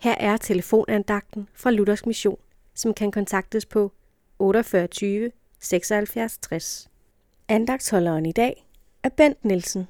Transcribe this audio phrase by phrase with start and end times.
[0.00, 2.38] Her er telefonandagten fra Luthers Mission,
[2.74, 3.92] som kan kontaktes på
[4.38, 6.88] 48 76 60.
[7.48, 8.66] Andagtsholderen i dag
[9.02, 9.88] er Bent Nielsen.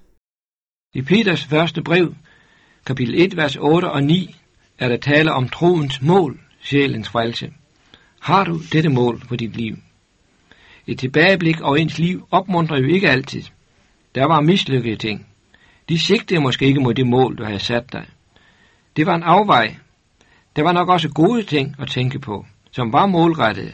[0.95, 2.15] I Peters første brev,
[2.87, 4.37] kapitel 1, vers 8 og 9,
[4.79, 7.53] er der tale om troens mål, sjælens frelse.
[8.21, 9.77] Har du dette mål for dit liv?
[10.87, 13.43] Et tilbageblik over ens liv opmuntrer jo ikke altid.
[14.15, 15.27] Der var mislykkede ting.
[15.89, 18.07] De sigtede måske ikke mod det mål, du havde sat dig.
[18.97, 19.77] Det var en afvej.
[20.59, 23.73] Der var nok også gode ting at tænke på, som var målrettede.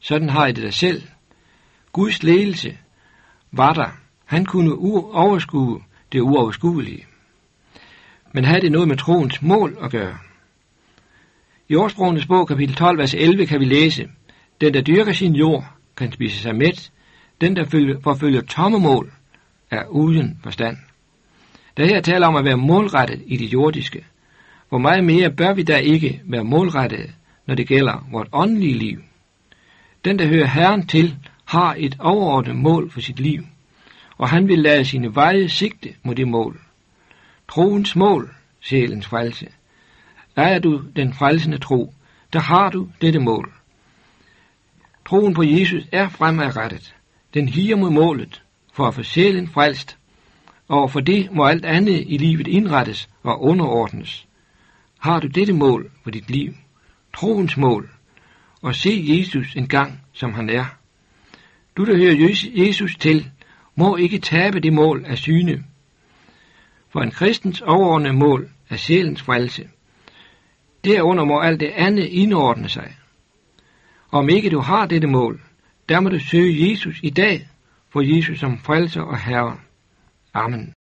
[0.00, 1.02] Sådan har jeg det da selv.
[1.92, 2.78] Guds ledelse
[3.52, 3.88] var der.
[4.24, 4.74] Han kunne
[5.14, 5.80] overskue
[6.12, 7.06] det uoverskuelige.
[8.32, 10.18] Men havde det noget med troens mål at gøre?
[11.68, 14.08] I årsprogenes bog, kapitel 12, vers 11, kan vi læse,
[14.60, 15.64] Den, der dyrker sin jord,
[15.96, 16.92] kan spise sig mæt.
[17.40, 17.64] Den, der
[18.02, 19.12] forfølger tomme mål,
[19.70, 20.76] er uden forstand.
[21.76, 24.04] Der her taler om at være målrettet i det jordiske.
[24.72, 27.14] Hvor meget mere bør vi da ikke være målrettet,
[27.46, 29.02] når det gælder vort åndelige liv?
[30.04, 33.42] Den, der hører Herren til, har et overordnet mål for sit liv,
[34.18, 36.60] og han vil lade sine veje sigte mod det mål.
[37.48, 39.46] Troens mål, sjælens frelse.
[40.36, 41.94] Er du den frelsende tro,
[42.32, 43.52] der har du dette mål.
[45.06, 46.94] Troen på Jesus er fremadrettet.
[47.34, 48.42] Den higer mod målet
[48.72, 49.98] for at få sjælen frelst,
[50.68, 54.26] og for det må alt andet i livet indrettes og underordnes.
[55.02, 56.54] Har du dette mål for dit liv,
[57.16, 57.90] troens mål,
[58.62, 60.64] og se Jesus en gang, som han er.
[61.76, 62.36] Du, der hører
[62.66, 63.30] Jesus til,
[63.74, 65.64] må ikke tabe det mål af syne.
[66.90, 69.68] For en kristens overordnede mål er sjælens frelse.
[70.84, 72.96] Derunder må alt det andet indordne sig.
[74.10, 75.40] Om ikke du har dette mål,
[75.88, 77.48] der må du søge Jesus i dag,
[77.90, 79.56] for Jesus som frelser og herre.
[80.34, 80.70] Amen.